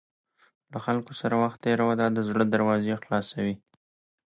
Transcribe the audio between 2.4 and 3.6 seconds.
دروازې خلاصوي.